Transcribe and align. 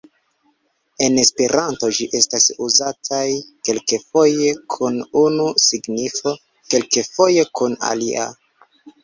En 1.07 1.17
Esperanto 1.23 1.89
ĝi 1.97 2.07
estas 2.19 2.47
uzataj 2.67 3.25
kelkfoje 3.69 4.49
kun 4.77 4.99
unu 5.25 5.47
signifo, 5.67 6.35
kelkfoje 6.73 7.47
kun 7.61 7.79
alia. 7.93 8.27